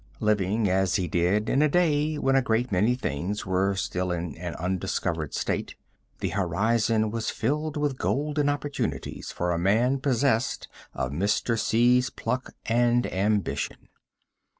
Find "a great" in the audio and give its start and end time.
2.35-2.71